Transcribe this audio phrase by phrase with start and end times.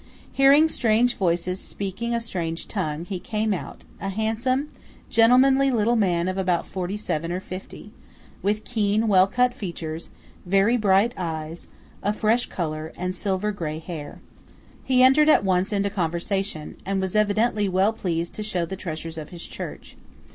[0.33, 4.71] Hearing strange voices speaking a strange tongue, he came out–a handsome,
[5.11, 7.91] gentlemanly little man of about forty seven or fifty,
[8.41, 10.09] with keen well cut features,
[10.43, 11.67] very bright eyes,
[12.01, 14.19] a fresh colour, and silver grey hair.
[14.83, 19.19] He at once entered into conversation, and was evidently well pleased to show the treasures
[19.19, 19.97] of his church.